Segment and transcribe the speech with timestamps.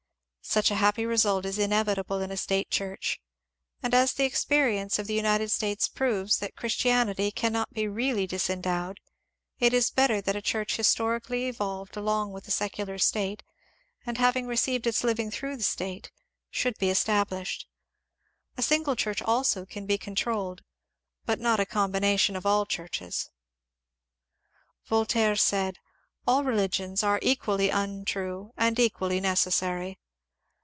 [0.43, 3.21] Such a happy result is inevitable in a State Church.
[3.81, 8.27] And as the experience of the United States proves that Christian ity cannot be really
[8.27, 8.97] disendowed,
[9.59, 13.43] it is better that a Church historically evolved along with the secular State,
[14.05, 16.11] and receiving its living through the State,
[16.49, 17.65] should be established.
[18.57, 20.63] A single Church also can be controlled,
[21.23, 23.29] but not a combination of all Churches.
[24.87, 25.77] Voltaire said, ^'
[26.27, 29.97] AH religions are equally untrue and equally necessary."